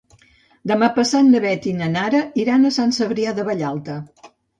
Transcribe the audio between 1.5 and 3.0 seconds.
i na Nara iran a Sant